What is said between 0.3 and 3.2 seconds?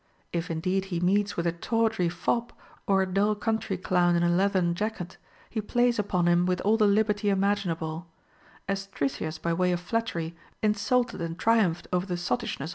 If indeed he meets with a tawdry fop, or a